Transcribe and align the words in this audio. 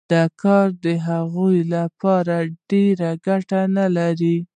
دا 0.11 0.23
کار 0.43 0.67
د 0.85 0.87
هغوی 1.07 1.57
لپاره 1.73 2.35
ډېره 2.69 3.09
ګټه 3.27 3.61
نلري 3.77 4.37